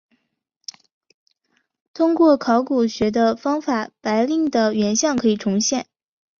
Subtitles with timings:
[1.93, 5.85] 通过考古学的方法白令的原像可以重现。